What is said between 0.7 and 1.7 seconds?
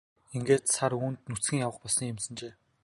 сар үүрд нүцгэн